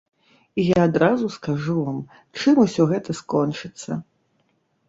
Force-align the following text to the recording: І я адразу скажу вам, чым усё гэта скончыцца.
І 0.61 0.63
я 0.67 0.79
адразу 0.89 1.29
скажу 1.35 1.75
вам, 1.89 1.99
чым 2.39 2.63
усё 2.65 2.89
гэта 2.93 3.17
скончыцца. 3.21 3.91